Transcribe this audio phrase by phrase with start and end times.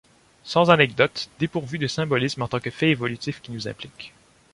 [0.43, 4.13] Sans anecdote, dépourvue de symbolisme, en tant que fait évolutif qui nous implique.